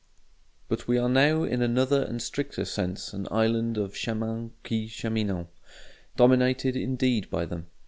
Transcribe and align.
But 0.67 0.87
we 0.87 0.97
are 0.97 1.07
now 1.07 1.43
in 1.43 1.61
another 1.61 2.01
and 2.01 2.23
stricter 2.23 2.65
sense 2.65 3.13
an 3.13 3.27
island 3.29 3.77
of 3.77 3.93
chemins 3.93 4.49
qui 4.63 4.87
cheminent: 4.87 5.49
dominated, 6.17 6.75
indeed, 6.75 7.29
by 7.29 7.45
them. 7.45 7.67